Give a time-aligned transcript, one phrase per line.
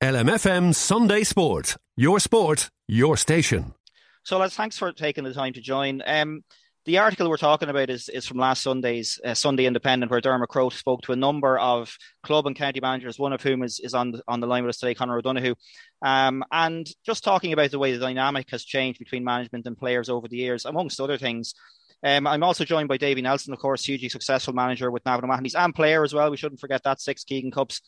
[0.00, 1.76] LMFM Sunday Sport.
[1.96, 3.74] Your sport, your station.
[4.22, 6.02] So, lads, thanks for taking the time to join.
[6.06, 6.44] Um,
[6.84, 10.50] the article we're talking about is, is from last Sunday's uh, Sunday Independent, where Dermot
[10.50, 13.92] Crowe spoke to a number of club and county managers, one of whom is, is
[13.92, 15.56] on, the, on the line with us today, Conor O'Donoghue.
[16.00, 20.08] Um, and just talking about the way the dynamic has changed between management and players
[20.08, 21.54] over the years, amongst other things.
[22.04, 25.54] Um, I'm also joined by Davy Nelson, of course, hugely successful manager with Navan O'Mahony's
[25.54, 26.30] and player as well.
[26.30, 27.80] We shouldn't forget that six Keegan Cups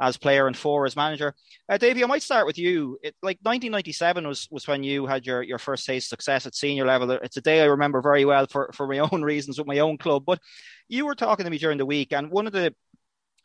[0.00, 1.34] as player and four as manager.
[1.68, 2.98] Uh, I might start with you.
[3.02, 6.54] It, like 1997 was was when you had your, your first taste of success at
[6.54, 7.10] senior level.
[7.10, 9.98] It's a day I remember very well for, for my own reasons with my own
[9.98, 10.24] club.
[10.24, 10.40] But
[10.88, 12.74] you were talking to me during the week, and one of the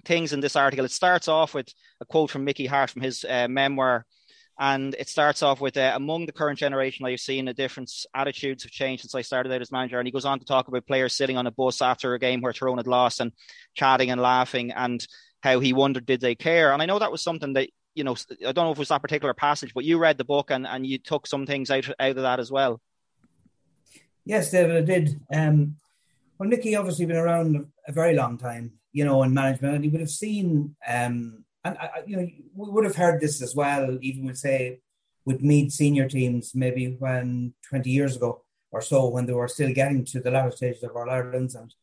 [0.05, 3.25] things in this article, it starts off with a quote from Mickey Harte from his
[3.27, 4.05] uh, memoir.
[4.59, 8.06] And it starts off with uh, among the current generation, I've seen a difference.
[8.14, 10.00] Attitudes have changed since I started out as manager.
[10.00, 12.42] And he goes on to talk about players sitting on a bus after a game
[12.42, 13.31] where Tyrone had lost and
[13.74, 14.72] chatting and laughing.
[14.72, 15.06] And
[15.44, 18.16] how he wondered did they care and i know that was something that you know
[18.48, 20.66] i don't know if it was that particular passage but you read the book and,
[20.66, 22.81] and you took some things out, out of that as well
[24.25, 25.75] yes david i did um
[26.40, 29.90] well Mickey obviously been around a very long time you know in management and he
[29.90, 33.97] would have seen um and I, you know we would have heard this as well
[34.01, 34.79] even with say
[35.25, 39.74] with Meath senior teams maybe when 20 years ago or so when they were still
[39.74, 41.74] getting to the latter stages of All Irelands and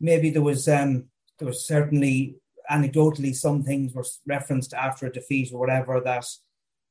[0.00, 1.04] maybe there was um
[1.38, 2.36] there was certainly
[2.70, 6.26] anecdotally some things were referenced after a defeat or whatever that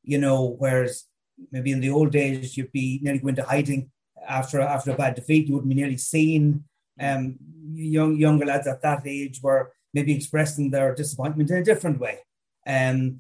[0.03, 1.05] you know whereas
[1.51, 3.89] maybe in the old days you'd be nearly going to hiding
[4.27, 5.47] after after a bad defeat.
[5.47, 6.63] You wouldn't be nearly seen.
[6.99, 7.37] Um
[7.73, 12.19] young younger lads at that age were maybe expressing their disappointment in a different way
[12.67, 13.19] um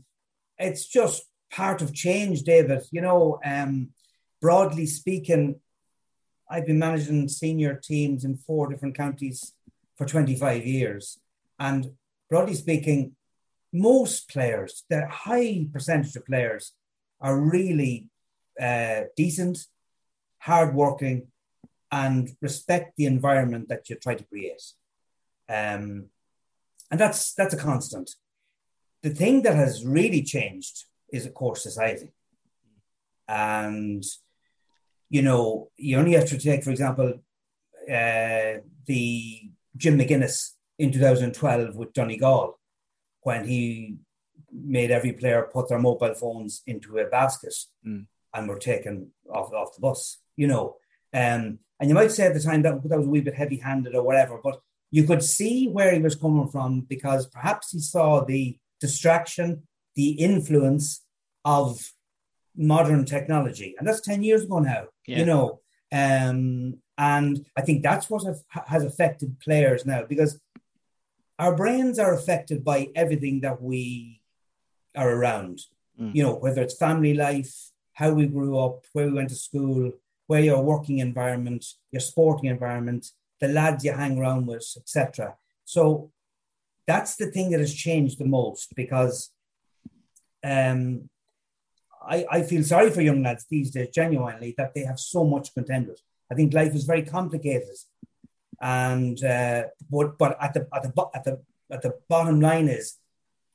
[0.57, 3.89] it's just part of change david you know um
[4.41, 5.59] broadly speaking
[6.49, 9.53] i've been managing senior teams in four different counties
[9.97, 11.19] for 25 years
[11.59, 11.91] and
[12.27, 13.15] broadly speaking,
[13.71, 16.73] most players, the high percentage of players,
[17.19, 18.07] are really
[18.59, 19.67] uh, decent,
[20.39, 21.27] hardworking,
[21.91, 24.63] and respect the environment that you try to create.
[25.47, 26.05] Um,
[26.91, 28.11] and that's that's a constant.
[29.01, 32.11] The thing that has really changed is, of course, society.
[33.27, 34.03] And
[35.09, 37.19] you know, you only have to take, for example,
[37.89, 38.53] uh,
[38.85, 39.41] the
[39.75, 42.59] Jim McGuinness in 2012 with Donegal
[43.21, 43.97] when he
[44.51, 47.53] made every player put their mobile phones into a basket
[47.85, 48.05] mm.
[48.33, 50.75] and were taken off, off the bus, you know.
[51.13, 53.57] Um, and you might say at the time that, that was a wee bit heavy
[53.57, 57.79] handed or whatever, but you could see where he was coming from because perhaps he
[57.79, 59.63] saw the distraction,
[59.95, 61.05] the influence
[61.45, 61.91] of
[62.55, 63.73] modern technology.
[63.79, 65.19] And that's 10 years ago now, yeah.
[65.19, 65.61] you know.
[65.93, 68.23] Um, and I think that's what
[68.67, 70.39] has affected players now because
[71.39, 74.21] our brains are affected by everything that we
[74.95, 75.61] are around.
[75.99, 76.13] Mm.
[76.13, 79.91] You know, whether it's family life, how we grew up, where we went to school,
[80.27, 83.07] where your working environment, your sporting environment,
[83.41, 85.35] the lads you hang around with, etc.
[85.65, 86.11] So
[86.87, 89.31] that's the thing that has changed the most because
[90.43, 91.09] um,
[92.07, 95.47] I, I feel sorry for young lads these days, genuinely, that they have so much
[95.47, 96.01] to contend with.
[96.31, 97.75] I think life is very complicated
[98.61, 101.41] and uh, but but at the at the at the
[101.71, 102.97] at the bottom line is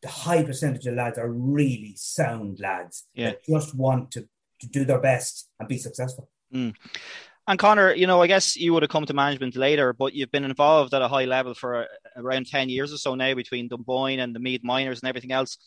[0.03, 3.31] the high percentage of lads are really sound lads yeah.
[3.31, 4.29] that just want to,
[4.61, 6.29] to do their best and be successful.
[6.53, 6.75] Mm.
[7.49, 10.33] And Connor, you know, I guess you would have come to management later, but you've
[10.33, 14.19] been involved at a high level for around 10 years or so now between Dunboyne
[14.19, 15.59] and the Meath Minors and everything else.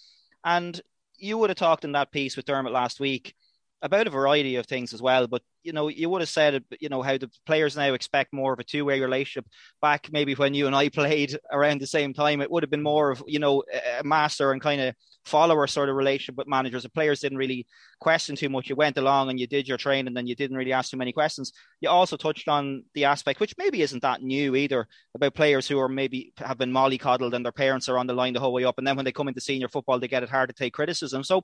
[0.44, 0.80] And
[1.18, 3.34] you would have talked in that piece with Dermot last week
[3.82, 5.28] about a variety of things as well.
[5.28, 8.54] But you know, you would have said, you know, how the players now expect more
[8.54, 9.46] of a two-way relationship.
[9.82, 12.84] Back maybe when you and I played around the same time, it would have been
[12.84, 13.64] more of you know
[14.00, 14.96] a master and kind of
[15.26, 16.84] follower sort of relationship with managers.
[16.84, 17.68] The players didn't really
[18.00, 18.70] question too much.
[18.70, 20.98] You went along and you did your training, and then you didn't really ask too
[20.98, 21.52] many questions.
[21.82, 25.80] You also touched on the aspect, which maybe isn't that new either, about players who
[25.80, 28.66] are maybe have been mollycoddled and their parents are on the line the whole way
[28.66, 30.74] up, and then when they come into senior football, they get it hard to take
[30.74, 31.24] criticism.
[31.24, 31.44] So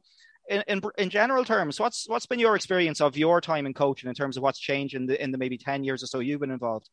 [0.50, 4.09] in, in, in general terms, what's what's been your experience of your time in coaching
[4.09, 6.42] in terms of what's changed in the in the maybe ten years or so you've
[6.42, 6.89] been involved?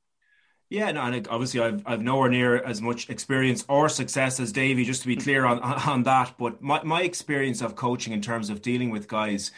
[0.70, 4.84] Yeah, no, and obviously I've I've nowhere near as much experience or success as Davey,
[4.84, 6.34] just to be clear on on that.
[6.38, 9.50] But my, my experience of coaching in terms of dealing with guys,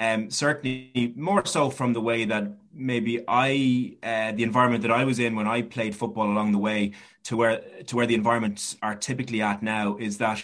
[0.00, 5.04] um, certainly more so from the way that maybe I uh, the environment that I
[5.04, 6.92] was in when I played football along the way
[7.24, 10.42] to where to where the environments are typically at now is that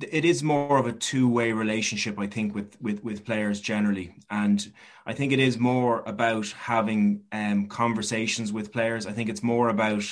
[0.00, 4.14] it is more of a two-way relationship i think with with with players generally.
[4.30, 4.72] And
[5.06, 9.06] i think it is more about having um, conversations with players.
[9.06, 10.04] I think it's more about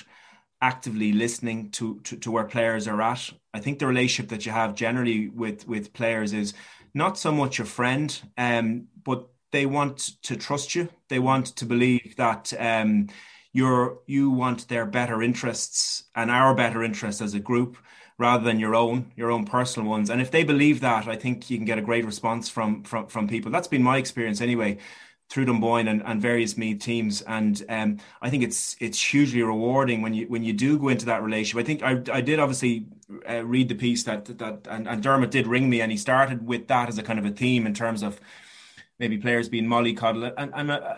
[0.60, 3.30] actively listening to, to to where players are at.
[3.54, 6.54] I think the relationship that you have generally with with players is
[6.94, 10.88] not so much a friend um, but they want to trust you.
[11.08, 13.08] They want to believe that um,
[13.52, 17.76] you're you want their better interests and our better interests as a group
[18.18, 21.48] rather than your own your own personal ones and if they believe that i think
[21.48, 24.76] you can get a great response from from, from people that's been my experience anyway
[25.28, 30.00] through Dunboyne and, and various Meath teams, and um, I think it's it's hugely rewarding
[30.00, 31.62] when you when you do go into that relationship.
[31.62, 32.86] I think I, I did obviously
[33.28, 36.46] uh, read the piece that that and, and Dermot did ring me, and he started
[36.46, 38.20] with that as a kind of a theme in terms of
[38.98, 40.94] maybe players being mollycoddled, and and uh,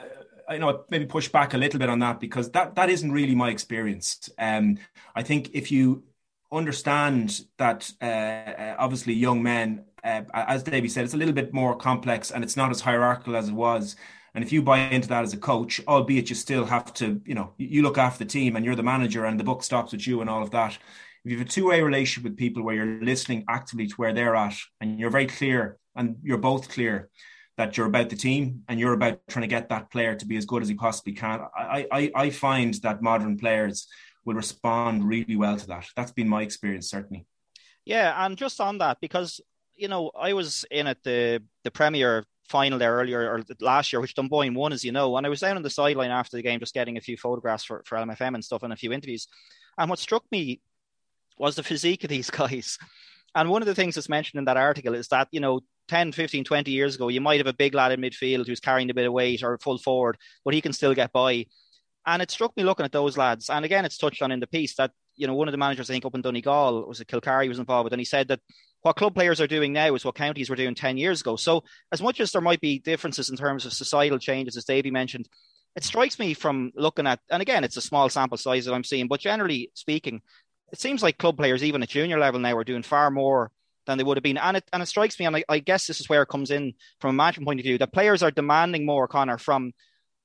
[0.49, 3.35] I know maybe push back a little bit on that because that that isn't really
[3.35, 4.31] my experience.
[4.39, 4.79] Um,
[5.15, 6.05] I think if you
[6.53, 11.53] understand that uh, uh, obviously young men, uh, as Davey said, it's a little bit
[11.53, 13.97] more complex and it's not as hierarchical as it was.
[14.35, 17.35] And if you buy into that as a coach, albeit you still have to, you
[17.35, 20.07] know, you look after the team and you're the manager and the book stops with
[20.07, 20.79] you and all of that.
[21.25, 24.13] If you have a two way relationship with people where you're listening actively to where
[24.13, 27.11] they're at and you're very clear and you're both clear
[27.57, 30.37] that you're about the team and you're about trying to get that player to be
[30.37, 33.87] as good as he possibly can, I, I, I find that modern players
[34.25, 35.87] will respond really well to that.
[35.97, 37.27] That's been my experience, certainly.
[37.85, 39.41] Yeah, and just on that, because
[39.77, 44.01] you know, I was in at the the Premier final there earlier or last year,
[44.01, 46.43] which Dunboyne won, as you know, and I was down on the sideline after the
[46.43, 49.29] game, just getting a few photographs for, for LMFM and stuff and a few interviews.
[49.79, 50.61] And what struck me
[51.39, 52.77] was the physique of these guys.
[53.35, 56.13] And one of the things that's mentioned in that article is that, you know, 10,
[56.13, 58.95] 15, 20 years ago, you might have a big lad in midfield who's carrying a
[58.95, 61.47] bit of weight or full forward, but he can still get by.
[62.07, 63.51] And it struck me looking at those lads.
[63.51, 65.91] And again, it's touched on in the piece that, you know, one of the managers,
[65.91, 68.41] I think, up in Donegal, was it Kilcarry was involved with, and he said that
[68.83, 71.37] what club players are doing now is what counties were doing 10 years ago.
[71.37, 74.91] So, as much as there might be differences in terms of societal changes, as Davey
[74.91, 75.29] mentioned,
[75.77, 78.85] it strikes me from looking at, and again, it's a small sample size that I'm
[78.85, 80.23] seeing, but generally speaking,
[80.73, 83.51] it seems like club players, even at junior level now, are doing far more
[83.87, 84.39] than they would have been.
[84.39, 86.51] And it, and it strikes me, and I, I guess this is where it comes
[86.51, 89.73] in from a management point of view, that players are demanding more, Connor, from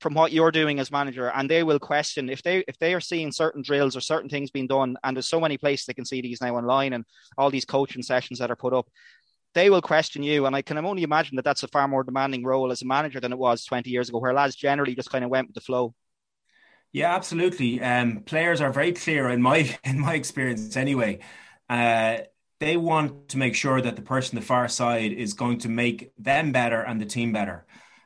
[0.05, 2.99] from what you're doing as manager and they will question if they if they are
[2.99, 6.05] seeing certain drills or certain things being done and there's so many places they can
[6.05, 7.03] see these now online and
[7.39, 8.87] all these coaching sessions that are put up
[9.55, 10.45] they will question you.
[10.45, 13.19] And i can only imagine that that's a far more demanding role as a manager
[13.19, 15.61] than it was 20 years ago where lads generally just kind of went with the
[15.61, 15.95] flow.
[16.91, 17.81] Yeah absolutely.
[17.81, 21.17] Um, players are very clear in my in my experience anyway.
[21.67, 22.17] Uh,
[22.59, 26.11] they want to make sure that the person the far side is going to make
[26.19, 27.64] them better and the team better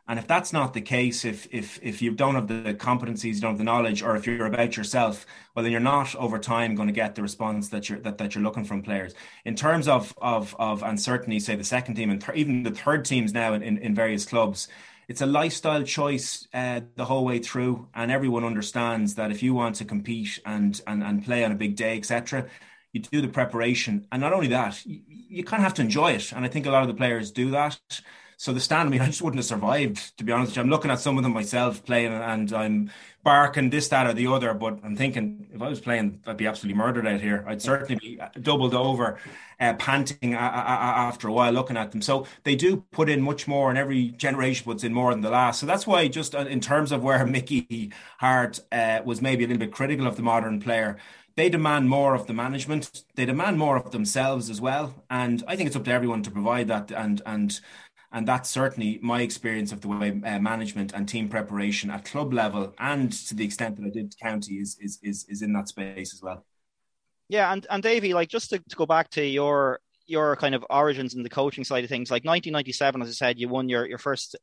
[0.09, 3.41] and if that's not the case, if if if you don't have the competencies, you
[3.41, 6.73] don't have the knowledge, or if you're about yourself, well, then you're not over time
[6.73, 9.13] going to get the response that you're that, that you're looking from players.
[9.45, 13.05] In terms of of of uncertainty, say the second team and th- even the third
[13.05, 14.67] teams now in, in, in various clubs,
[15.07, 19.53] it's a lifestyle choice uh, the whole way through, and everyone understands that if you
[19.53, 22.47] want to compete and and and play on a big day, etc.,
[22.93, 26.13] you do the preparation, and not only that, you, you kind of have to enjoy
[26.13, 26.31] it.
[26.31, 27.79] And I think a lot of the players do that.
[28.41, 30.58] So the stand, I mean, I just wouldn't have survived, to be honest.
[30.58, 32.89] I'm looking at some of them myself playing and I'm
[33.22, 34.53] barking this, that, or the other.
[34.53, 37.43] But I'm thinking if I was playing, I'd be absolutely murdered out here.
[37.46, 39.19] I'd certainly be doubled over,
[39.60, 42.01] uh, panting a- a- a- after a while looking at them.
[42.01, 45.29] So they do put in much more, and every generation puts in more than the
[45.31, 45.60] last.
[45.60, 49.48] So that's why, just uh, in terms of where Mickey Harte uh, was maybe a
[49.48, 50.96] little bit critical of the modern player,
[51.36, 53.03] they demand more of the management.
[53.15, 54.93] They demand more of themselves as well.
[55.10, 57.60] And I think it's up to everyone to provide that and and
[58.11, 62.33] and that's certainly my experience of the way uh, management and team preparation at club
[62.33, 65.67] level, and to the extent that I did county, is is is, is in that
[65.67, 66.45] space as well.
[67.27, 70.65] Yeah, and and Davey, like just to, to go back to your your kind of
[70.69, 73.87] origins in the coaching side of things, like 1997, as I said, you won your
[73.87, 74.35] your first.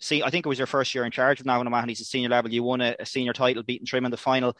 [0.00, 2.50] See, I think it was your first year in charge of Navan O'Mahony's senior level.
[2.50, 4.56] You won a, a senior title, beating Trim in the final.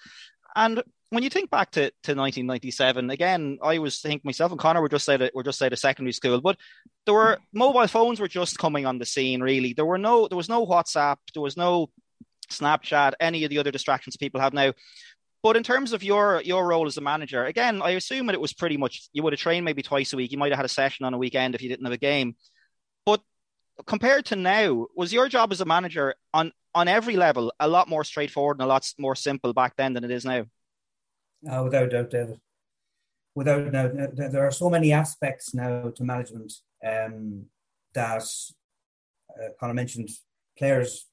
[0.54, 4.80] And when you think back to, to 1997, again, I was thinking myself and Connor
[4.80, 6.56] were just out of, were just out of secondary school, but
[7.04, 9.42] there were mobile phones were just coming on the scene.
[9.42, 11.90] Really, there were no there was no WhatsApp, there was no
[12.50, 14.72] Snapchat, any of the other distractions people have now.
[15.42, 18.40] But in terms of your your role as a manager, again, I assume that it
[18.40, 20.32] was pretty much you would have trained maybe twice a week.
[20.32, 22.36] You might have had a session on a weekend if you didn't have a game.
[23.04, 23.20] But
[23.86, 27.86] compared to now, was your job as a manager on on every level a lot
[27.86, 30.46] more straightforward and a lot more simple back then than it is now?
[31.50, 32.40] Uh, without doubt, David.
[33.34, 36.52] Without doubt, there are so many aspects now to management
[36.86, 37.46] um,
[37.94, 38.24] that
[39.30, 40.10] uh, Connor mentioned.
[40.58, 41.08] Players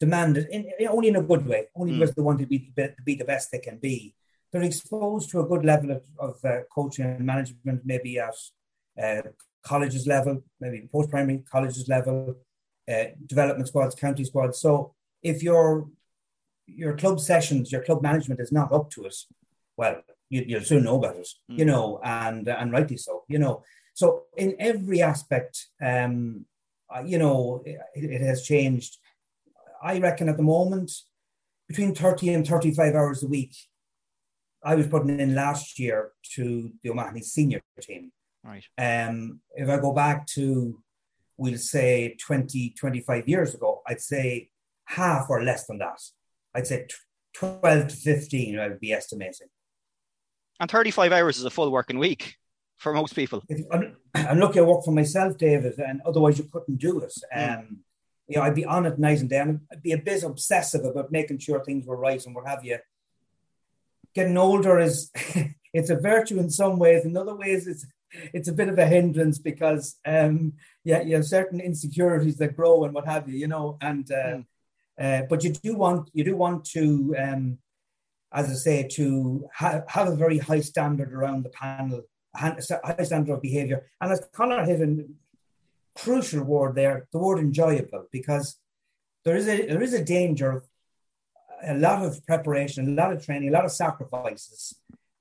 [0.00, 1.98] demand it in, only in a good way, only mm.
[1.98, 2.72] because they want to be,
[3.04, 4.14] be the best they can be.
[4.52, 8.34] They're exposed to a good level of, of uh, coaching and management, maybe at
[9.02, 9.22] uh,
[9.64, 12.36] colleges level, maybe post primary colleges level,
[12.88, 14.58] uh, development squads, county squads.
[14.60, 15.88] So if your
[16.66, 19.16] your club sessions, your club management is not up to it,
[19.76, 21.58] well, you, will soon know about it, mm.
[21.58, 23.62] you know, and and rightly so, you know.
[23.94, 26.46] So in every aspect, um,
[27.04, 28.98] you know, it, it has changed
[29.84, 30.90] I reckon at the moment,
[31.68, 33.54] between 30 and 35 hours a week,
[34.64, 38.10] I was putting in last year to the O'Mahony senior team.
[38.42, 38.64] Right.
[38.78, 40.80] Um, if I go back to,
[41.36, 44.48] we'll say 20, 25 years ago, I'd say
[44.86, 46.00] half or less than that.
[46.54, 46.86] I'd say
[47.34, 49.48] 12 to 15, I would be estimating.
[50.60, 52.36] And 35 hours is a full working week
[52.76, 53.42] for most people.
[53.72, 53.96] I'm,
[54.38, 57.14] lucky I work for myself, David, and otherwise you couldn't do it.
[57.34, 57.58] Mm.
[57.58, 57.78] Um,
[58.28, 59.38] you know, I'd be on it night and day.
[59.38, 62.64] And I'd be a bit obsessive about making sure things were right and what have
[62.64, 62.78] you.
[64.14, 65.10] Getting older is
[65.72, 67.04] it's a virtue in some ways.
[67.04, 67.86] In other ways, it's
[68.32, 70.52] it's a bit of a hindrance because um,
[70.84, 73.76] yeah, you have certain insecurities that grow and what have you, you know.
[73.80, 74.44] And uh, mm.
[74.98, 77.58] uh, but you do want you do want to, um,
[78.34, 82.02] as I say, to ha- have a very high standard around the panel,
[82.34, 83.86] a high standard of behaviour.
[84.00, 84.80] And as Connor hit
[85.94, 88.56] crucial word there, the word enjoyable, because
[89.24, 90.64] there is a there is a danger of
[91.64, 94.74] a lot of preparation, a lot of training, a lot of sacrifices,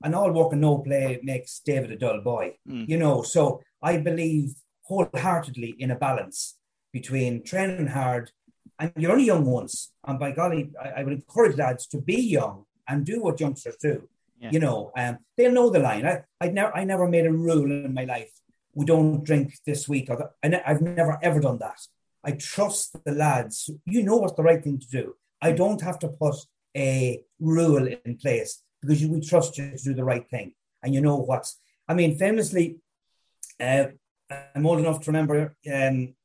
[0.04, 2.58] and all work and no play makes David a dull boy.
[2.68, 2.90] Mm.
[2.90, 6.58] You know, so I believe wholeheartedly in a balance
[6.92, 8.32] between training hard
[8.80, 9.92] and you're only young once.
[10.06, 13.78] And by golly, I, I would encourage lads to be young and do what youngsters
[13.78, 14.08] do.
[14.40, 14.52] Yeah.
[14.52, 16.06] You know, um, they'll know the line.
[16.06, 18.32] I, I never, I never made a rule in my life
[18.74, 20.10] we don't drink this week.
[20.10, 21.80] or I've never ever done that.
[22.24, 23.70] I trust the lads.
[23.86, 25.16] You know what's the right thing to do.
[25.42, 26.36] I don't have to put
[26.76, 30.54] a rule in place because you, we trust you to do the right thing.
[30.82, 32.78] And you know what's, I mean, famously,
[33.60, 33.86] uh,
[34.56, 36.16] I'm old enough to remember um,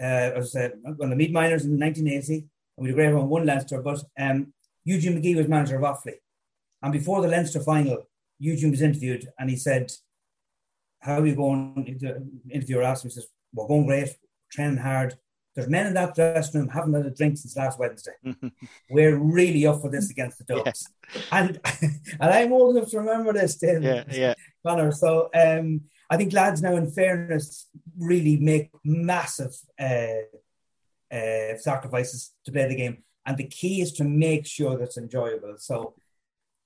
[0.00, 0.70] uh, I was uh,
[1.02, 4.52] on the Meath minors in 1980, and we a great run, won Leinster, but um,
[4.88, 6.16] Eugene McGee was manager of Offaly.
[6.82, 9.90] And before the Leinster final, Eugene was interviewed and he said,
[11.00, 11.96] how are you going?
[12.00, 14.16] The interviewer asked me, he says, We're going great,
[14.50, 15.14] training hard.
[15.54, 18.12] There's men in that dressing room haven't had a drink since last Wednesday.
[18.90, 20.84] We're really up for this against the Ducks.
[21.14, 21.20] Yeah.
[21.32, 21.60] And
[22.20, 23.82] and I'm old enough to remember this, Tim.
[23.82, 24.34] Yeah, yeah.
[24.64, 24.92] Connor.
[24.92, 27.68] So um, I think lads now, in fairness,
[27.98, 30.28] really make massive uh,
[31.12, 33.02] uh, sacrifices to play the game.
[33.28, 35.56] And the key is to make sure that's enjoyable.
[35.58, 35.94] So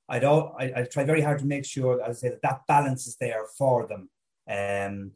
[0.08, 2.60] I'd all, I, I try very hard to make sure, as I say, that that
[2.68, 4.08] balance is there for them
[4.48, 5.10] um,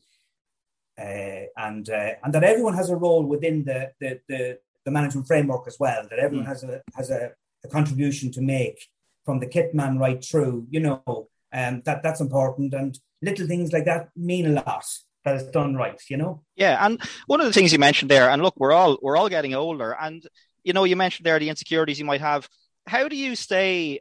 [0.98, 5.28] uh, and uh, and that everyone has a role within the the, the, the management
[5.28, 6.04] framework as well.
[6.10, 6.48] That everyone mm.
[6.48, 7.30] has a has a,
[7.64, 8.88] a, contribution to make
[9.24, 10.66] from the kit man right through.
[10.70, 14.84] You know, um, that that's important, and little things like that mean a lot.
[15.24, 16.00] That is done right.
[16.08, 16.42] You know.
[16.56, 19.28] Yeah, and one of the things you mentioned there, and look, we're all we're all
[19.28, 20.26] getting older, and
[20.66, 22.48] you know, you mentioned there the insecurities you might have.
[22.86, 24.00] How do you stay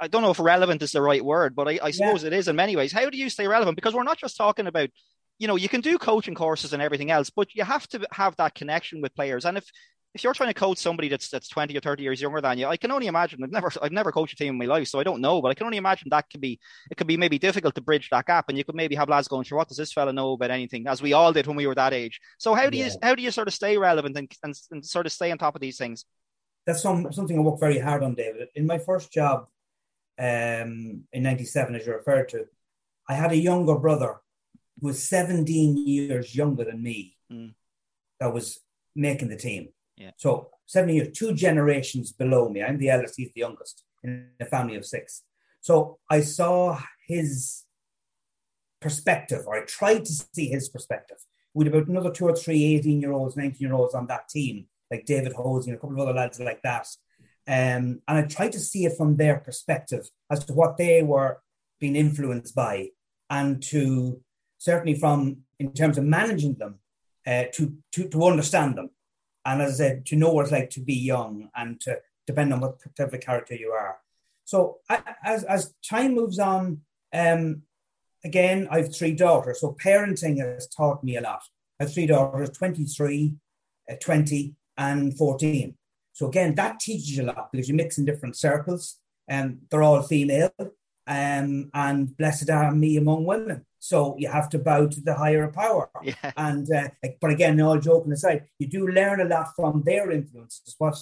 [0.00, 2.28] I don't know if relevant is the right word, but I, I suppose yeah.
[2.28, 2.92] it is in many ways.
[2.92, 3.76] How do you stay relevant?
[3.76, 4.88] Because we're not just talking about,
[5.38, 8.34] you know, you can do coaching courses and everything else, but you have to have
[8.36, 9.44] that connection with players.
[9.44, 9.70] And if
[10.14, 12.66] if you're trying to coach somebody that's that's 20 or 30 years younger than you,
[12.68, 13.42] I can only imagine.
[13.42, 15.50] I've never I've never coached a team in my life, so I don't know, but
[15.50, 18.26] I can only imagine that could be it could be maybe difficult to bridge that
[18.26, 18.48] gap.
[18.48, 20.86] And you could maybe have lads going, sure, what does this fella know about anything?
[20.86, 22.20] As we all did when we were that age.
[22.38, 22.86] So how do yeah.
[22.86, 25.38] you how do you sort of stay relevant and, and, and sort of stay on
[25.38, 26.04] top of these things?
[26.66, 28.48] That's some, something I work very hard on, David.
[28.54, 29.48] In my first job,
[30.18, 32.46] um, in 97, as you referred to,
[33.08, 34.20] I had a younger brother
[34.80, 37.52] who was 17 years younger than me mm.
[38.18, 38.60] that was
[38.96, 39.68] making the team.
[39.96, 40.10] Yeah.
[40.16, 42.62] So 17 years, two generations below me.
[42.62, 45.22] I'm the eldest, he's the youngest in a family of six.
[45.60, 47.64] So I saw his
[48.80, 51.16] perspective, or I tried to see his perspective.
[51.54, 54.66] With about another two or three 18 year olds, 19 year olds on that team,
[54.90, 56.86] like David Hosey and a couple of other lads like that.
[57.46, 61.40] Um, and I tried to see it from their perspective as to what they were
[61.78, 62.90] being influenced by,
[63.30, 64.20] and to
[64.58, 66.80] certainly from in terms of managing them,
[67.26, 68.90] uh, to, to to understand them,
[69.44, 72.52] and as I said, to know what it's like to be young and to depend
[72.52, 73.98] on what type of character you are.
[74.44, 74.78] So
[75.24, 76.80] as as time moves on,
[77.12, 77.62] um,
[78.24, 81.42] again, I have three daughters, so parenting has taught me a lot.
[81.78, 83.34] I have three daughters, 23,
[83.90, 85.74] uh, 20, and 14.
[86.12, 89.82] So again, that teaches you a lot because you mix in different circles and they're
[89.82, 90.52] all female.
[91.06, 93.66] Um, and blessed are me among women.
[93.84, 95.90] So you have to bow to the higher power.
[96.02, 96.32] Yeah.
[96.38, 96.88] And uh,
[97.20, 100.74] but again, all joking aside, you do learn a lot from their influences.
[100.78, 100.96] What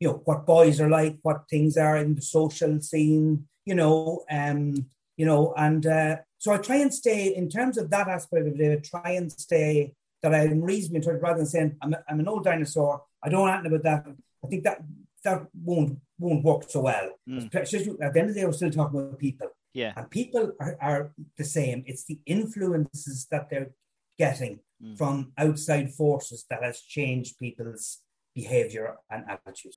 [0.00, 3.46] you know, what boys are like, what things are in the social scene.
[3.64, 7.90] You know, um, you know, and uh, so I try and stay in terms of
[7.90, 8.78] that aspect of it.
[8.78, 12.42] I Try and stay that I'm reasonably rather than saying I'm, a, I'm an old
[12.42, 13.02] dinosaur.
[13.22, 14.06] I don't know about that.
[14.44, 14.82] I think that
[15.22, 17.10] that won't won't work so well.
[17.28, 17.54] Mm.
[17.54, 19.48] At the end of the day, we're still talking about people.
[19.76, 19.92] Yeah.
[19.94, 21.84] And people are, are the same.
[21.86, 23.72] It's the influences that they're
[24.18, 24.96] getting mm.
[24.96, 27.98] from outside forces that has changed people's
[28.34, 29.76] behavior and attitudes.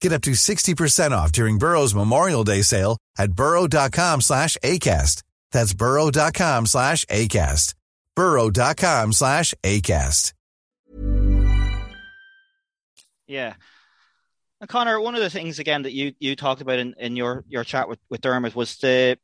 [0.00, 5.22] Get up to 60% off during Burrow's Memorial Day sale at burrow.com slash ACAST.
[5.52, 7.74] That's burrow.com slash ACAST.
[8.14, 10.32] burrow.com slash ACAST.
[13.26, 13.54] Yeah.
[14.60, 17.44] And Connor, one of the things, again, that you, you talked about in, in your,
[17.48, 19.18] your chat with, with Dermot was the,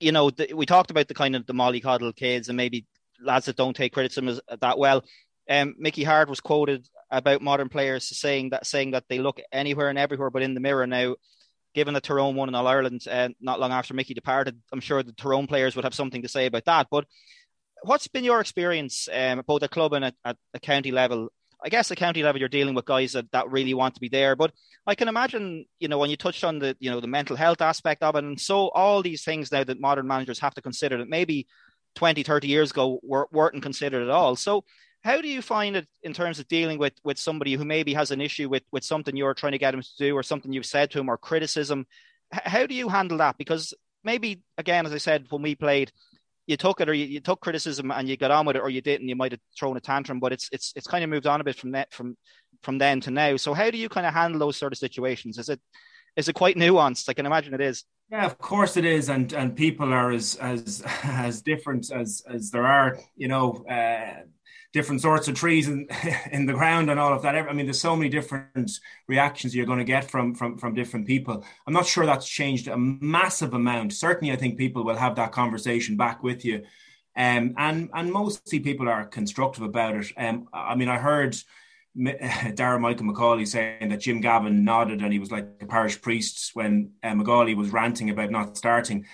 [0.00, 2.86] you know, the, we talked about the kind of the mollycoddle kids and maybe
[3.20, 5.04] lads that don't take criticism as, that well.
[5.50, 9.88] Um, Mickey Harte was quoted about modern players saying that saying that they look anywhere
[9.88, 11.16] and everywhere but in the mirror now.
[11.74, 15.02] Given that Tyrone won in All Ireland uh, not long after Mickey departed, I'm sure
[15.02, 16.88] the Tyrone players would have something to say about that.
[16.90, 17.04] But
[17.82, 21.28] what's been your experience um, both at club and at, at a county level?
[21.62, 24.08] I guess at county level, you're dealing with guys that, that really want to be
[24.08, 24.36] there.
[24.36, 24.52] But
[24.86, 27.60] I can imagine, you know, when you touched on the, you know, the mental health
[27.60, 30.98] aspect of it, and so all these things now that modern managers have to consider
[30.98, 31.48] that maybe
[31.96, 34.36] 20, 30 years ago were, weren't considered at all.
[34.36, 34.64] So
[35.04, 38.10] how do you find it in terms of dealing with with somebody who maybe has
[38.10, 40.66] an issue with with something you're trying to get him to do or something you've
[40.66, 41.86] said to him or criticism?
[42.34, 43.38] H- how do you handle that?
[43.38, 45.92] Because maybe again, as I said when we played,
[46.46, 48.70] you took it or you, you, took criticism and you got on with it or
[48.70, 49.08] you didn't.
[49.08, 51.44] You might have thrown a tantrum, but it's it's it's kind of moved on a
[51.44, 52.16] bit from that from
[52.62, 53.36] from then to now.
[53.36, 55.38] So how do you kind of handle those sort of situations?
[55.38, 55.60] Is it
[56.16, 57.08] is it quite nuanced?
[57.08, 57.84] I can imagine it is.
[58.10, 62.50] Yeah, of course it is, and and people are as as as different as as
[62.50, 62.98] there are.
[63.16, 64.22] You know, uh,
[64.72, 65.88] different sorts of trees in,
[66.32, 67.34] in the ground and all of that.
[67.34, 68.70] I mean, there's so many different
[69.06, 71.44] reactions you're going to get from, from, from different people.
[71.66, 73.92] I'm not sure that's changed a massive amount.
[73.92, 76.64] Certainly, I think people will have that conversation back with you.
[77.16, 80.06] Um, and and mostly people are constructive about it.
[80.16, 81.36] Um, I mean, I heard
[82.54, 86.50] Darragh Michael Macauley saying that Jim Gavin nodded and he was like a parish priest
[86.54, 89.04] when uh, was ranting about not starting.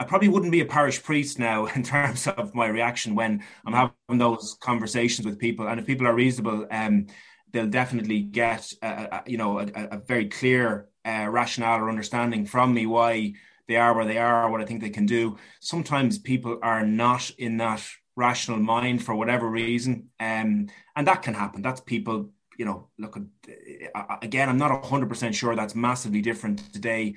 [0.00, 3.72] I probably wouldn't be a parish priest now in terms of my reaction when I'm
[3.72, 5.68] having those conversations with people.
[5.68, 7.06] And if people are reasonable, um,
[7.52, 12.44] they'll definitely get a, a you know a, a very clear uh, rationale or understanding
[12.44, 13.34] from me why
[13.68, 15.38] they are where they are, what I think they can do.
[15.60, 17.82] Sometimes people are not in that
[18.16, 21.62] rational mind for whatever reason, um, and that can happen.
[21.62, 22.88] That's people, you know.
[22.98, 27.14] Look, uh, again, I'm not hundred percent sure that's massively different today.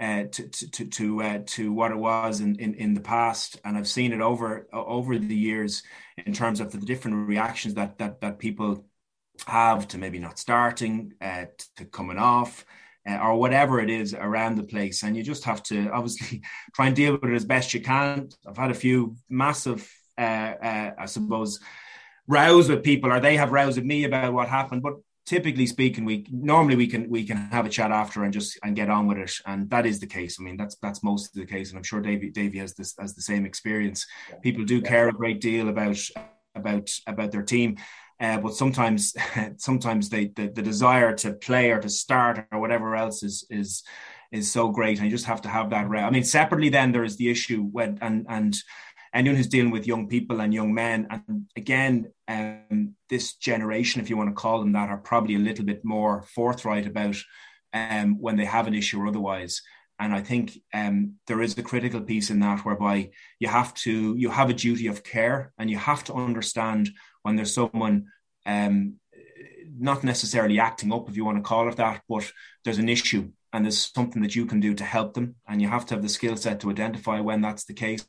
[0.00, 3.76] Uh, to to to uh, to what it was in, in, in the past, and
[3.76, 5.82] I've seen it over over the years
[6.16, 8.86] in terms of the different reactions that that that people
[9.46, 12.64] have to maybe not starting, uh, to coming off,
[13.08, 15.02] uh, or whatever it is around the place.
[15.02, 16.42] And you just have to obviously
[16.74, 18.28] try and deal with it as best you can.
[18.46, 20.54] I've had a few massive, uh,
[20.98, 21.60] I suppose,
[22.26, 24.82] rows with people, or they have rows with me about what happened.
[24.82, 24.94] But
[25.30, 28.74] typically speaking, we normally we can we can have a chat after and just and
[28.74, 30.38] get on with it, and that is the case.
[30.40, 33.14] I mean, that's that's mostly the case, and I'm sure Davey Davey has this has
[33.14, 34.06] the same experience.
[34.42, 35.98] People do care a great deal about
[36.56, 37.76] about about their team
[38.20, 39.14] uh, but sometimes,
[39.56, 43.82] sometimes they, the, the desire to play or to start or whatever else is is
[44.30, 45.86] is so great, and you just have to have that.
[45.86, 48.56] I mean, separately, then there is the issue when and and
[49.12, 54.08] anyone who's dealing with young people and young men, and again, um, this generation, if
[54.08, 57.16] you want to call them that, are probably a little bit more forthright about
[57.72, 59.62] um, when they have an issue or otherwise.
[59.98, 64.16] And I think um, there is a critical piece in that whereby you have to
[64.16, 66.90] you have a duty of care, and you have to understand
[67.22, 68.06] when there's someone
[68.46, 68.94] um,
[69.78, 72.30] not necessarily acting up, if you want to call it that, but
[72.64, 75.34] there's an issue and there's something that you can do to help them.
[75.48, 78.06] And you have to have the skill set to identify when that's the case.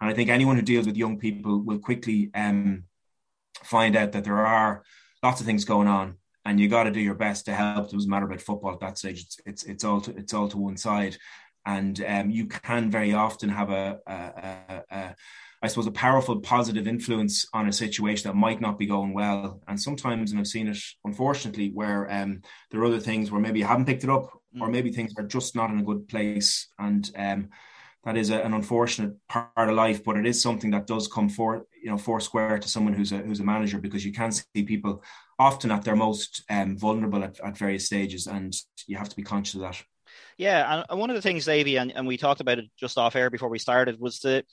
[0.00, 2.84] And I think anyone who deals with young people will quickly um,
[3.62, 4.82] find out that there are
[5.22, 6.16] lots of things going on.
[6.44, 7.86] And you got to do your best to help.
[7.86, 9.20] It doesn't matter about football at that stage.
[9.20, 11.16] It's it's, it's all to, it's all to one side,
[11.64, 15.16] and um, you can very often have a, a, a, a
[15.62, 19.62] I suppose, a powerful positive influence on a situation that might not be going well.
[19.68, 22.42] And sometimes, and I've seen it unfortunately, where um,
[22.72, 24.41] there are other things where maybe you haven't picked it up.
[24.60, 26.68] Or maybe things are just not in a good place.
[26.78, 27.48] And um,
[28.04, 31.28] that is a, an unfortunate part of life, but it is something that does come
[31.28, 34.32] for you know four square to someone who's a who's a manager because you can
[34.32, 35.02] see people
[35.38, 38.54] often at their most um, vulnerable at, at various stages, and
[38.86, 39.82] you have to be conscious of that.
[40.36, 43.16] Yeah, and one of the things, Davey, and, and we talked about it just off
[43.16, 44.44] air before we started, was the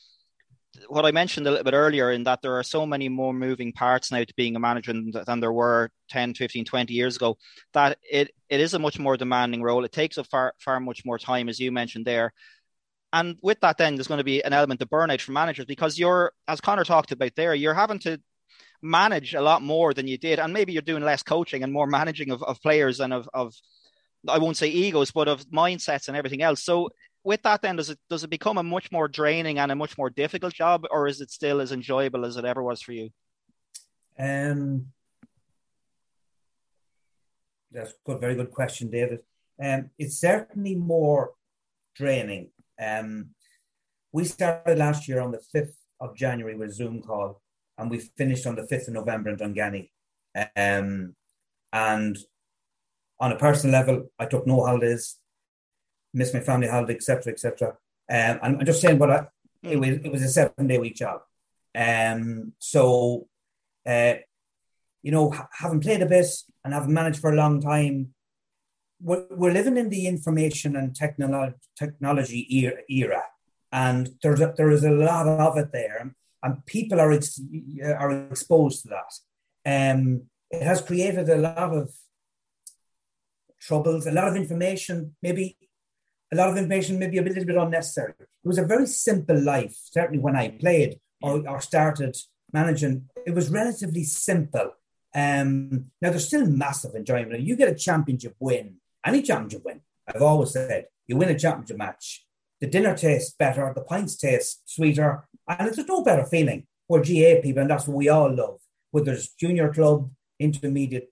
[0.87, 3.73] what I mentioned a little bit earlier in that there are so many more moving
[3.73, 7.37] parts now to being a manager than, there were 10, 15, 20 years ago,
[7.73, 9.83] that it, it is a much more demanding role.
[9.83, 12.33] It takes a far, far much more time, as you mentioned there.
[13.11, 15.97] And with that, then there's going to be an element of burnout for managers because
[15.97, 18.21] you're, as Connor talked about there, you're having to
[18.81, 20.39] manage a lot more than you did.
[20.39, 23.55] And maybe you're doing less coaching and more managing of, of players and of, of,
[24.27, 26.63] I won't say egos, but of mindsets and everything else.
[26.63, 26.89] So
[27.23, 29.97] with that then does it does it become a much more draining and a much
[29.97, 33.09] more difficult job or is it still as enjoyable as it ever was for you?
[34.17, 34.87] Um
[37.71, 39.19] that's a very good question david.
[39.63, 41.31] Um it's certainly more
[41.95, 42.49] draining.
[42.81, 43.29] Um
[44.11, 47.41] we started last year on the 5th of january with a zoom call
[47.77, 49.91] and we finished on the 5th of november in Dunganny.
[50.55, 51.15] um
[51.71, 52.17] and
[53.19, 55.18] on a personal level i took no holidays
[56.13, 57.69] miss my family holiday, etc., etc.
[57.69, 57.75] Um,
[58.09, 59.27] and I'm just saying, but I,
[59.63, 59.79] it hmm.
[59.79, 61.21] was it was a seven day week job.
[61.75, 63.27] Um, so,
[63.85, 64.15] uh,
[65.01, 66.27] you know, having played a bit
[66.63, 68.13] and having managed for a long time,
[69.01, 73.23] we're, we're living in the information and technology technology era, era,
[73.71, 77.39] and there's a, there is a lot of it there, and people are ex,
[77.83, 79.93] are exposed to that.
[79.93, 81.93] Um, it has created a lot of
[83.61, 85.57] troubles, a lot of information, maybe
[86.31, 88.13] a lot of information, maybe a little bit unnecessary.
[88.19, 92.15] It was a very simple life, certainly when I played or, or started
[92.53, 93.09] managing.
[93.25, 94.71] It was relatively simple.
[95.15, 97.41] Um, now, there's still massive enjoyment.
[97.41, 101.77] You get a championship win, any championship win, I've always said, you win a championship
[101.77, 102.25] match.
[102.61, 106.67] The dinner tastes better, the pints taste sweeter, and it's no better feeling.
[106.87, 108.59] We're GAA people, and that's what we all love,
[108.91, 111.11] whether it's junior club, intermediate,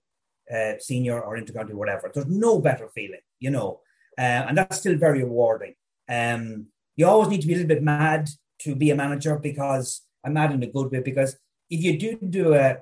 [0.52, 2.10] uh, senior, or intercounty, whatever.
[2.12, 3.80] There's no better feeling, you know
[4.18, 5.74] uh, and that's still very rewarding.
[6.08, 8.28] Um, you always need to be a little bit mad
[8.60, 11.00] to be a manager because I'm mad in a good way.
[11.00, 11.36] Because
[11.70, 12.78] if you do do a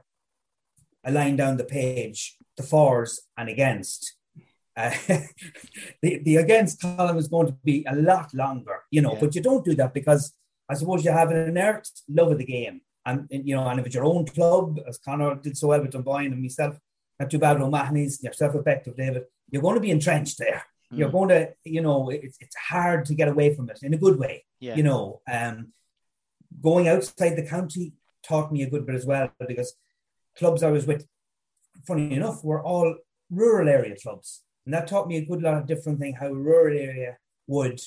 [1.04, 4.16] a line down the page, the fors and against,
[4.76, 4.90] uh,
[6.02, 9.12] the the against column is going to be a lot longer, you know.
[9.12, 9.20] Yeah.
[9.20, 10.32] But you don't do that because
[10.68, 12.80] I suppose you have an inert love of the game.
[13.04, 15.80] And, and, you know, and if it's your own club, as Conor did so well
[15.80, 16.76] with Dunboyne and myself,
[17.20, 20.64] not too bad with O'Mahony's, yourself effective, David, you're going to be entrenched there.
[20.92, 20.98] Mm.
[20.98, 23.98] You're going to, you know, it's it's hard to get away from it in a
[23.98, 24.44] good way.
[24.60, 24.76] Yeah.
[24.76, 25.72] You know, um,
[26.62, 29.74] going outside the county taught me a good bit as well because
[30.38, 31.06] clubs I was with,
[31.86, 32.96] funny enough, were all
[33.30, 34.42] rural area clubs.
[34.64, 37.80] And that taught me a good lot of different thing how a rural area would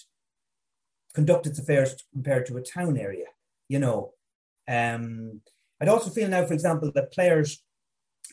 [1.13, 3.25] conduct its affairs compared to a town area,
[3.67, 4.13] you know.
[4.67, 5.41] Um,
[5.81, 7.63] I'd also feel now, for example, that players,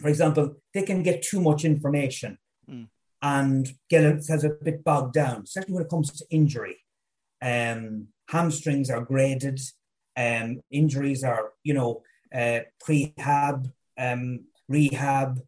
[0.01, 2.39] for example, they can get too much information
[2.71, 2.89] mm.
[3.27, 6.77] And get themselves a bit bogged down, especially when it comes to injury.
[7.43, 9.59] Um, hamstrings are graded,
[10.17, 15.41] um, injuries are, you know, uh, prehab, um, rehab.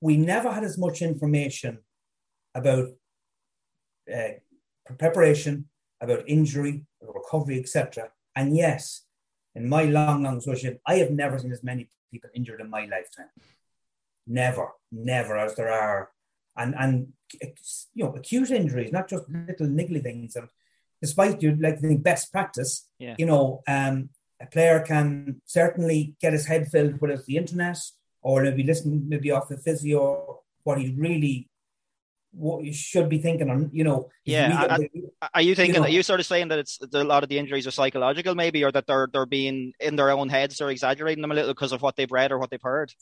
[0.00, 1.80] We never had as much information
[2.54, 2.88] about
[4.12, 4.34] uh,
[4.98, 5.68] preparation,
[6.00, 8.08] about injury, recovery, etc.
[8.34, 9.04] And yes,
[9.54, 12.86] in my long, long association, I have never seen as many people injured in my
[12.86, 13.32] lifetime.
[14.26, 16.10] Never, never, as there are,
[16.56, 17.12] and and
[17.94, 20.36] you know, acute injuries, not just little niggly things.
[20.36, 20.48] And
[21.00, 23.14] despite you like to think best practice, yeah.
[23.18, 24.10] you know, um,
[24.40, 27.78] a player can certainly get his head filled with the internet
[28.22, 31.48] or maybe listen maybe off the physio what he really
[32.32, 34.08] what you should be thinking on, you know.
[34.24, 34.78] Yeah,
[35.34, 35.74] are you thinking?
[35.74, 37.70] You know, are you sort of saying that it's a lot of the injuries are
[37.72, 41.34] psychological, maybe, or that they're they're being in their own heads, or exaggerating them a
[41.34, 42.92] little because of what they've read or what they've heard?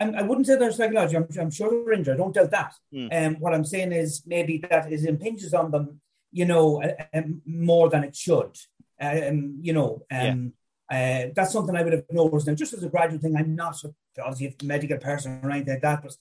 [0.00, 1.26] I wouldn't say they're psychological.
[1.30, 2.14] I'm, I'm, sure they're injured.
[2.14, 2.74] I don't doubt that.
[2.92, 3.26] Mm.
[3.26, 6.00] Um, what I'm saying is maybe that it impinges on them,
[6.32, 8.56] you know, uh, more than it should.
[9.00, 10.52] Um, you know, um,
[10.90, 11.26] yeah.
[11.26, 12.46] uh, that's something I would have noticed.
[12.46, 13.76] Now, just as a graduate thing, I'm not
[14.22, 16.16] obviously a medical person or anything like that, but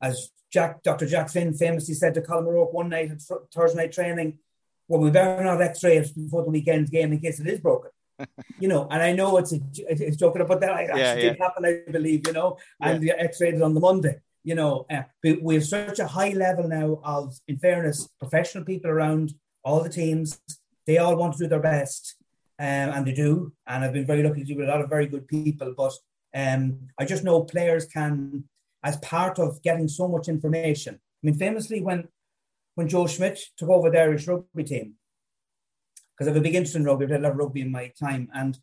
[0.00, 1.06] as Jack, Dr.
[1.06, 3.20] Jack Finn famously said to Colin O'Rourke one night at
[3.52, 4.38] Thursday night training,
[4.86, 7.90] well, we better not x-ray it before the weekend game in case it is broken.
[8.58, 11.20] you know, and I know it's a, it's joking, but that actually yeah, yeah.
[11.20, 13.14] did happen, I believe, you know, and yeah.
[13.18, 14.86] x-rayed on the Monday, you know.
[14.90, 15.02] Uh,
[15.42, 19.88] we have such a high level now of, in fairness, professional people around all the
[19.88, 20.40] teams.
[20.86, 22.16] They all want to do their best,
[22.58, 23.52] um, and they do.
[23.66, 25.74] And I've been very lucky to be with a lot of very good people.
[25.76, 25.92] But
[26.34, 28.44] um, I just know players can
[28.82, 30.94] as part of getting so much information.
[30.94, 32.08] I mean, famously, when
[32.74, 34.94] when Joe Schmidt took over the Irish rugby team,
[36.18, 37.70] because I have a big interest in rugby, I did a lot of rugby in
[37.70, 38.58] my time, and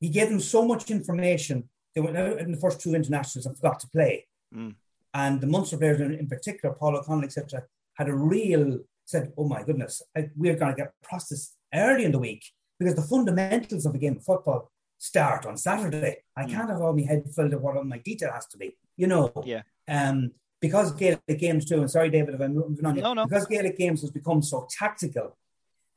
[0.00, 1.68] he gave them so much information.
[1.94, 4.26] They went out in the first two internationals and forgot to play.
[4.54, 4.74] Mm.
[5.14, 7.62] And the Munster players in, particular, Paul O'Connell, etc.,
[7.94, 12.12] had a real said, "Oh my goodness, I, we're going to get processed early in
[12.12, 12.44] the week
[12.78, 16.18] because the fundamentals of a game of football start on Saturday.
[16.36, 16.50] I mm.
[16.50, 19.06] can't have all my head filled with what all my detail has to be you
[19.06, 19.32] know.
[19.44, 19.62] Yeah.
[19.88, 22.96] Um, because Gaelic games too, and sorry, David, if I'm moving on.
[22.96, 23.26] No, no.
[23.26, 25.36] Because Gaelic games has become so tactical,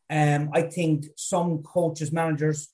[0.09, 2.69] um, I think some coaches, managers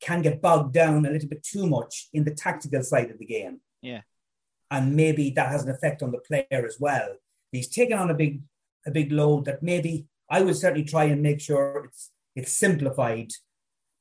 [0.00, 3.24] can get bogged down a little bit too much in the tactical side of the
[3.24, 3.60] game.
[3.80, 4.02] Yeah.
[4.70, 7.16] And maybe that has an effect on the player as well.
[7.52, 8.42] He's taking on a big
[8.84, 13.30] a big load that maybe I would certainly try and make sure it's it's simplified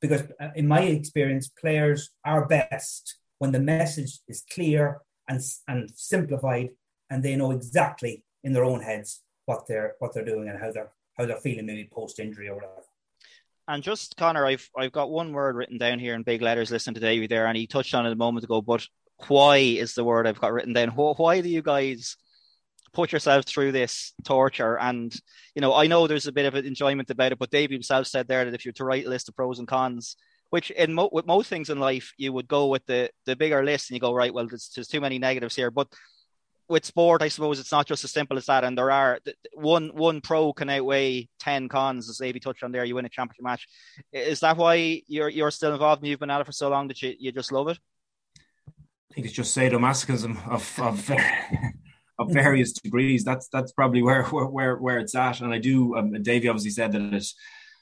[0.01, 5.91] because uh, in my experience players are best when the message is clear and, and
[5.95, 6.69] simplified,
[7.09, 10.71] and they know exactly in their own heads what they're what they're doing and how
[10.71, 12.73] they're how they're feeling maybe post injury or whatever.
[13.67, 16.71] And just Conor, I've I've got one word written down here in big letters.
[16.71, 18.61] Listen to Davey there, and he touched on it a moment ago.
[18.61, 18.87] But
[19.27, 20.89] why is the word I've got written down?
[20.89, 22.17] Why do you guys
[22.93, 24.77] put yourselves through this torture?
[24.77, 25.15] And
[25.55, 28.07] you know, I know there's a bit of an enjoyment about it, but Davey himself
[28.07, 30.17] said there that if you're to write a list of pros and cons,
[30.51, 33.63] which in mo- with most things in life you would go with the the bigger
[33.63, 35.87] list and you go right well there's, there's too many negatives here but
[36.69, 38.63] with sport i suppose it's not just as simple as that.
[38.63, 39.19] And there are
[39.53, 42.85] one one pro can outweigh 10 cons as Davey touched on there.
[42.85, 43.67] You win a championship match.
[44.11, 46.87] Is that why you're you're still involved and you've been at it for so long
[46.87, 47.79] that you, you just love it?
[48.77, 51.11] I think it's just sadomasochism of of,
[52.19, 53.23] of various degrees.
[53.23, 55.41] That's that's probably where where where it's at.
[55.41, 57.35] And i do um, davey obviously said that it's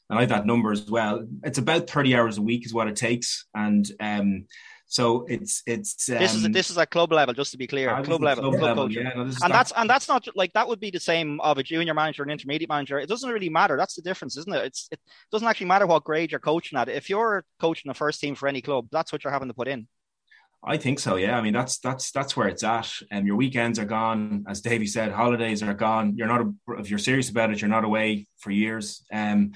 [0.09, 1.23] and I like that number as well.
[1.43, 3.45] It's about 30 hours a week is what it takes.
[3.53, 4.45] And um,
[4.91, 7.67] so it's it's um, this is a, this is at club level, just to be
[7.67, 10.67] clear, ah, club level, club, level, yeah, no, and that's and that's not like that
[10.67, 12.99] would be the same of a junior manager and intermediate manager.
[12.99, 13.77] It doesn't really matter.
[13.77, 14.65] That's the difference, isn't it?
[14.65, 14.99] It's it
[15.31, 16.89] doesn't actually matter what grade you're coaching at.
[16.89, 19.67] If you're coaching the first team for any club, that's what you're having to put
[19.67, 19.87] in.
[20.63, 21.17] I think so.
[21.17, 22.91] Yeah, I mean that's that's that's where it's at.
[23.11, 25.11] And um, your weekends are gone, as Davey said.
[25.11, 26.15] Holidays are gone.
[26.17, 29.05] You're not a, if you're serious about it, you're not away for years.
[29.13, 29.51] Um,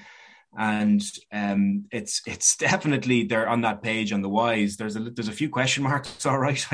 [0.56, 4.76] and um, it's it's definitely there on that page on the wise.
[4.76, 6.64] There's a there's a few question marks, all right,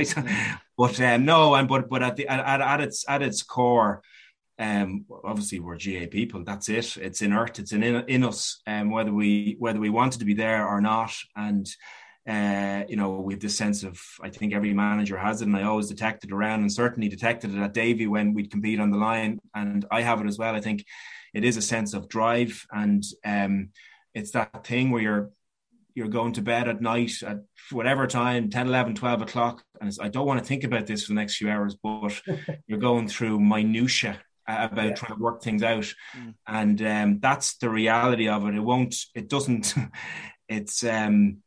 [0.77, 4.03] but um, no, and but but at the at, at its at its core,
[4.59, 6.45] Um, obviously, we're GAA people.
[6.45, 6.97] That's it.
[6.99, 7.59] It's inert.
[7.59, 8.61] It's in in us.
[8.67, 11.67] Um, whether we whether we wanted to be there or not, and
[12.29, 15.57] uh, you know, we have this sense of I think every manager has it, and
[15.57, 18.99] I always detected around, and certainly detected it at Davy when we'd compete on the
[18.99, 20.55] line, and I have it as well.
[20.55, 20.85] I think
[21.35, 23.71] it is a sense of drive, and um,
[24.15, 25.31] it's that thing where you're
[25.95, 27.39] you're going to bed at night at
[27.73, 31.09] whatever time 10 11 12 o'clock and i don't want to think about this for
[31.09, 32.23] the next few hours but
[32.69, 34.21] you're going through minutia
[34.59, 34.95] about yeah.
[34.95, 35.93] trying to work things out.
[36.17, 36.35] Mm.
[36.47, 38.55] and um, that's the reality of it.
[38.55, 39.75] It won't it doesn't
[40.49, 41.39] it's um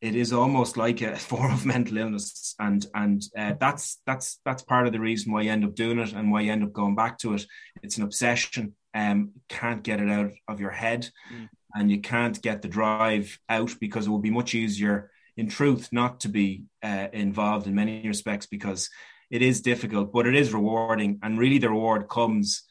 [0.00, 2.54] it is almost like a form of mental illness.
[2.58, 5.98] And and uh, that's that's that's part of the reason why you end up doing
[5.98, 7.46] it and why you end up going back to it.
[7.82, 11.48] It's an obsession um can't get it out of your head mm.
[11.74, 15.88] and you can't get the drive out because it will be much easier in truth
[15.92, 18.90] not to be uh, involved in many respects because
[19.32, 21.18] it is difficult, but it is rewarding.
[21.22, 22.64] And really, the reward comes.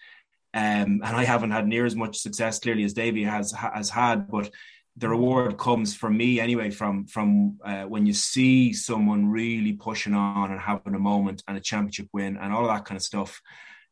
[0.54, 4.30] Um, and I haven't had near as much success clearly as Davy has has had,
[4.30, 4.52] but
[4.98, 6.70] the reward comes for me anyway.
[6.70, 11.58] From from uh, when you see someone really pushing on and having a moment and
[11.58, 13.42] a championship win and all that kind of stuff.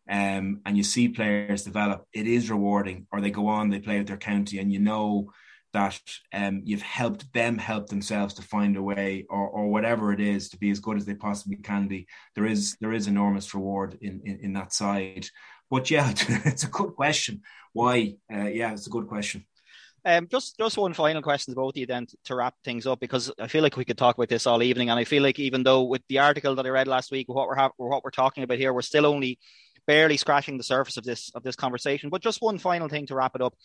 [0.09, 3.07] Um, and you see players develop, it is rewarding.
[3.11, 5.31] Or they go on, they play with their county, and you know
[5.73, 5.99] that
[6.33, 10.49] um, you've helped them help themselves to find a way or, or whatever it is
[10.49, 12.07] to be as good as they possibly can be.
[12.35, 15.27] There is there is enormous reward in in, in that side.
[15.69, 16.09] But yeah
[16.45, 17.41] it's a good question.
[17.73, 18.15] Why?
[18.33, 19.45] Uh, yeah it's a good question.
[20.05, 23.01] Um, just just one final question to both of you then to, wrap things up
[23.01, 25.39] because I feel like we could talk about this all evening and I feel like
[25.39, 28.09] even though with the article that I read last week what we're ha- what we're
[28.09, 29.37] talking about here we're still only
[29.89, 33.15] barely scratching the surface of this of this conversation but just one final thing to
[33.15, 33.55] wrap it up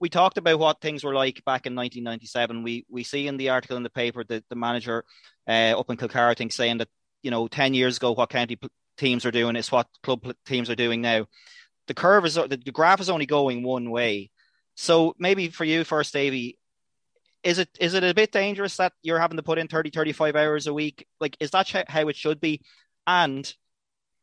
[0.00, 2.62] we talked about what things were like back in 1997.
[2.62, 5.04] We we see in the article in the paper that the manager
[5.48, 6.88] uh, up in Kilcara, I think, saying that
[7.22, 8.58] you know 10 years ago what county
[8.98, 11.26] teams are doing is what club teams are doing now.
[11.86, 14.30] The curve is the graph is only going one way.
[14.74, 16.58] So maybe for you first, Davy,
[17.42, 20.34] is it is it a bit dangerous that you're having to put in 30 35
[20.34, 21.06] hours a week?
[21.20, 22.62] Like is that how it should be?
[23.06, 23.50] And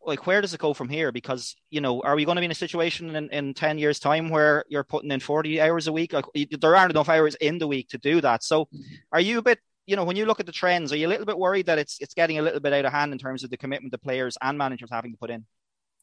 [0.05, 1.11] like where does it go from here?
[1.11, 3.99] Because you know are we going to be in a situation in, in 10 years
[3.99, 6.13] time where you're putting in 40 hours a week?
[6.13, 8.43] Like there aren't enough hours in the week to do that.
[8.43, 8.67] So
[9.11, 11.09] are you a bit you know when you look at the trends are you a
[11.09, 13.43] little bit worried that it's it's getting a little bit out of hand in terms
[13.43, 15.45] of the commitment the players and managers having to put in?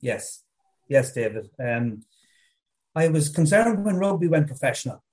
[0.00, 0.42] Yes.
[0.88, 1.48] Yes david.
[1.58, 2.02] Um
[2.94, 5.04] i was concerned when rugby went professional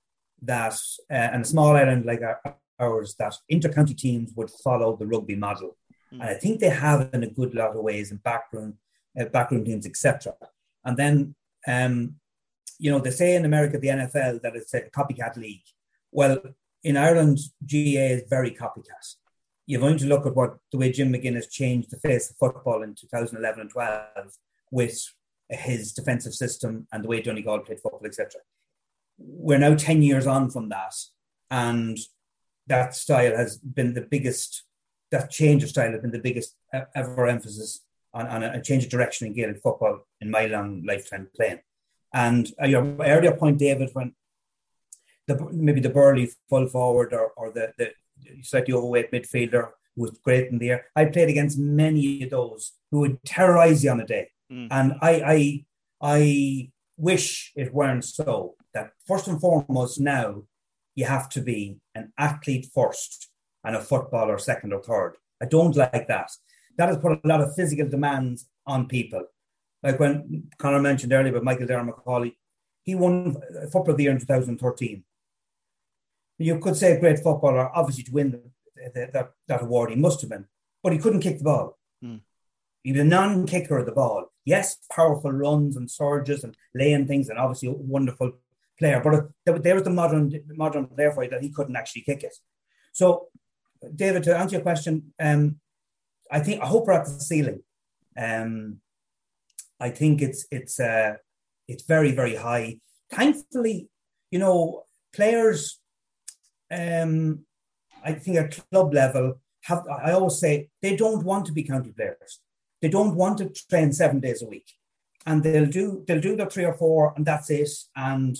[0.42, 0.74] that
[1.10, 2.20] uh, and a small island like
[2.80, 5.76] ours that intercounty teams would follow the rugby model
[6.12, 6.20] Mm.
[6.20, 8.78] And I think they have in a good lot of ways in backroom,
[9.18, 10.34] uh, backroom teams, etc.
[10.84, 11.34] And then,
[11.66, 12.16] um,
[12.78, 15.64] you know, they say in America, the NFL, that it's a copycat league.
[16.12, 16.40] Well,
[16.82, 19.16] in Ireland, GA is very copycat.
[19.66, 22.82] You're going to look at what the way Jim McGuinness changed the face of football
[22.82, 24.06] in 2011 and 12
[24.70, 25.12] with
[25.48, 28.40] his defensive system and the way Donegal played football, etc.
[29.18, 30.94] We're now 10 years on from that,
[31.50, 31.98] and
[32.66, 34.65] that style has been the biggest
[35.10, 36.56] that change of style has been the biggest
[36.94, 41.28] ever emphasis on, on a change of direction in Gaelic football in my long lifetime
[41.34, 41.60] playing.
[42.12, 44.14] And uh, your earlier point, David, when
[45.26, 47.92] the, maybe the burly full forward or, or the, the
[48.42, 50.86] slightly overweight midfielder who was great in the air.
[50.94, 54.30] I played against many of those who would terrorize you on a day.
[54.52, 54.68] Mm.
[54.70, 55.64] And I, I,
[56.00, 58.54] I wish it weren't so.
[58.74, 60.42] That first and foremost, now
[60.94, 63.28] you have to be an athlete first
[63.66, 65.16] and a footballer second or third.
[65.42, 66.30] I don't like that.
[66.78, 69.24] That has put a lot of physical demands on people.
[69.82, 72.36] Like when Conor mentioned earlier about Michael Darragh Macauley,
[72.84, 73.36] he won
[73.72, 75.04] Football of the Year in 2013.
[76.38, 78.42] You could say a great footballer, obviously, to win the,
[78.94, 80.46] the, that, that award, he must have been,
[80.82, 81.78] but he couldn't kick the ball.
[82.04, 82.20] Mm.
[82.82, 84.32] He was a non kicker of the ball.
[84.44, 88.32] Yes, powerful runs and surges and laying things, and obviously a wonderful
[88.78, 92.22] player, but there was the modern modern player for you that he couldn't actually kick
[92.22, 92.36] it.
[92.92, 93.28] So
[93.94, 95.60] David, to answer your question, um,
[96.30, 97.62] I think I hope we're at the ceiling.
[98.16, 98.80] Um,
[99.78, 101.16] I think it's it's uh,
[101.68, 102.80] it's very very high.
[103.12, 103.88] Thankfully,
[104.30, 105.80] you know, players.
[106.70, 107.40] Um,
[108.04, 109.84] I think at club level have.
[109.88, 112.40] I always say they don't want to be county players.
[112.82, 114.72] They don't want to train seven days a week,
[115.24, 117.70] and they'll do they'll do the three or four, and that's it.
[117.94, 118.36] And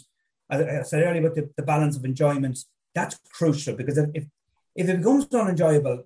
[0.50, 2.58] I, I said earlier about the, the balance of enjoyment.
[2.94, 4.24] That's crucial because if,
[4.76, 6.04] if it becomes unenjoyable,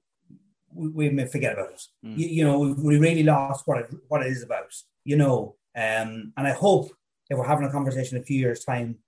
[0.72, 1.82] we, we may forget about it.
[2.04, 2.16] Mm.
[2.16, 4.72] You, you, know, we, really lost what it, what it is about.
[5.04, 6.90] You know, um, and I hope
[7.28, 8.98] if we're having a conversation in a few years' time,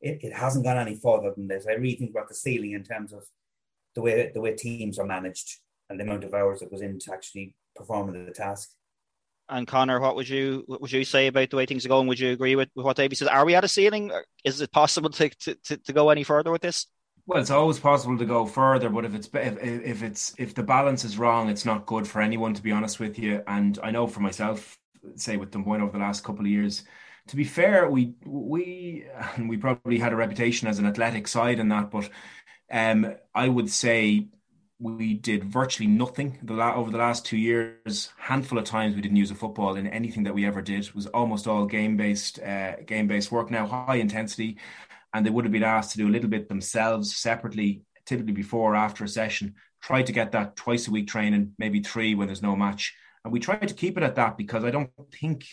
[0.00, 1.66] it, it hasn't gone any further than this.
[1.68, 3.24] I really think about the ceiling in terms of
[3.94, 5.58] the way the way teams are managed
[5.90, 8.70] and the amount of hours that goes into actually performing the task.
[9.48, 12.06] and Conor, what would you what would you say about the way things are going?
[12.06, 13.28] Would you agree with, with what Davy says?
[13.28, 14.12] Are we at a ceiling?
[14.44, 16.86] Is it possible to, to, to go any further with this?
[17.28, 20.62] Well, it's always possible to go further, but if it's if, if it's if the
[20.62, 22.54] balance is wrong, it's not good for anyone.
[22.54, 24.78] To be honest with you, and I know for myself,
[25.16, 26.84] say with Moines over the last couple of years.
[27.26, 29.04] To be fair, we we
[29.38, 32.08] we probably had a reputation as an athletic side in that, but
[32.72, 34.28] um, I would say
[34.80, 38.10] we did virtually nothing the la- over the last two years.
[38.18, 40.84] Handful of times we didn't use a football in anything that we ever did.
[40.86, 43.50] It was almost all game based, uh, game based work.
[43.50, 44.58] Now high intensity,
[45.14, 48.72] and they would have been asked to do a little bit themselves separately, typically before
[48.72, 49.54] or after a session.
[49.80, 52.94] Try to get that twice a week training, maybe three when there's no match,
[53.24, 55.46] and we try to keep it at that because I don't think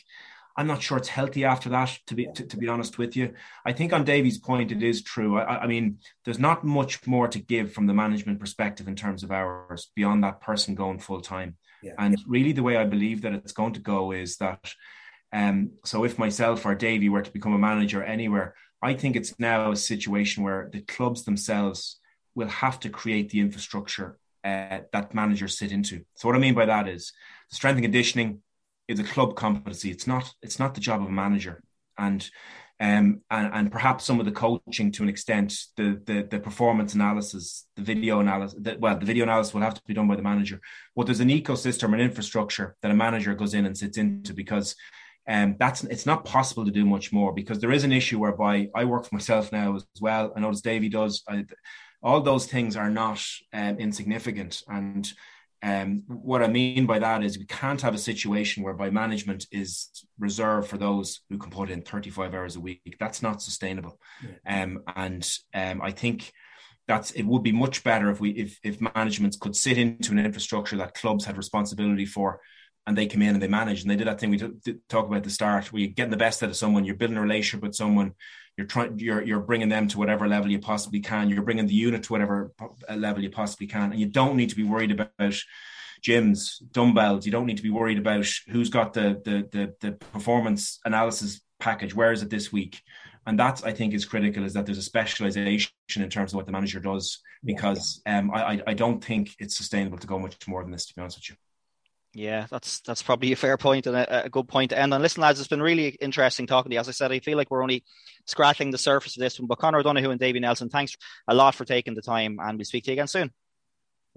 [0.58, 1.98] I'm not sure it's healthy after that.
[2.08, 3.34] To be to, to, be honest with you,
[3.66, 5.38] I think on Davy's point, it is true.
[5.38, 9.24] I, I, mean, there's not much more to give from the management perspective in terms
[9.24, 11.58] of hours beyond that person going full time.
[11.84, 11.94] Yeah.
[12.00, 14.74] And really, the way I believe that it's going to go is that.
[15.34, 19.34] Um, so if myself or Davy were to become a manager anywhere, I think it's
[19.40, 22.00] now a situation where the clubs themselves
[22.36, 26.06] will have to create the infrastructure uh, that managers sit into.
[26.16, 27.12] So what I mean by that is
[27.50, 28.42] the strength and conditioning
[28.88, 29.90] is a club competency.
[29.90, 31.64] It's not it's not the job of a manager,
[31.98, 32.22] and
[32.80, 36.94] um, and, and perhaps some of the coaching to an extent, the the, the performance
[36.94, 38.60] analysis, the video analysis.
[38.80, 40.60] Well, the video analysis will have to be done by the manager.
[40.96, 44.76] But there's an ecosystem, and infrastructure that a manager goes in and sits into because.
[45.28, 48.70] Um, that's it's not possible to do much more because there is an issue whereby
[48.76, 50.32] I work for myself now as well.
[50.36, 51.24] I notice Davy does.
[51.28, 51.46] I,
[52.04, 53.20] all those things are not
[53.52, 55.12] um, insignificant, and
[55.64, 59.90] um, what I mean by that is we can't have a situation whereby management is
[60.20, 62.96] reserved for those who can put in 35 hours a week.
[63.00, 64.00] That's not sustainable.
[64.24, 64.64] Yeah.
[64.64, 66.32] Um, and um, I think
[66.88, 70.20] that's it would be much better if we if if management could sit into an
[70.20, 72.42] infrastructure that clubs had responsibility for
[72.88, 73.82] and they come in and they manage.
[73.82, 76.18] And they did that thing we talk about at the start where you're getting the
[76.18, 78.14] best out of someone you're building a relationship with someone
[78.58, 81.74] you're trying you're you're bringing them to whatever level you possibly can you're bringing the
[81.74, 82.54] unit to whatever
[82.96, 83.92] level you possibly can.
[83.92, 85.42] And you don't need to be worried about
[86.06, 89.92] gyms dumbbells you don't need to be worried about who's got the the the, the
[89.94, 92.82] performance analysis package where is it this week?
[93.28, 96.46] And that I think is critical is that there's a specialization in terms of what
[96.46, 100.62] the manager does because um, I I don't think it's sustainable to go much more
[100.62, 101.36] than this to be honest with you.
[102.16, 105.02] Yeah, that's that's probably a fair point and a, a, good point to end on.
[105.02, 106.80] Listen, lads, it's been really interesting talking to you.
[106.80, 107.84] As I said, I feel like we're only
[108.26, 109.48] scratching the surface of this one.
[109.48, 110.96] But Conor O'Donoghue and Davy Nelson, thanks
[111.28, 113.34] a lot for taking the time, and we'll speak to you again soon.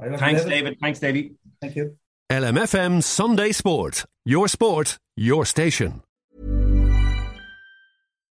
[0.01, 0.79] Thanks, David.
[0.81, 1.35] Thanks, Davy.
[1.61, 1.97] Thank you.
[2.31, 4.05] LMFM Sunday Sport.
[4.25, 6.03] Your sport, your station.